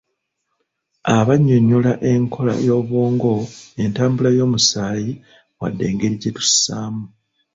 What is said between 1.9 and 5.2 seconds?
enkola y'obwongo, entambula y'omusaayi,